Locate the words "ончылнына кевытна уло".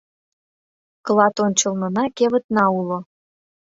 1.45-2.99